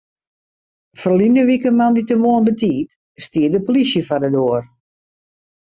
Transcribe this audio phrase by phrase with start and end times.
[1.01, 2.89] Ferline wike moandeitemoarn betiid
[3.27, 4.63] stie de polysje foar de doar.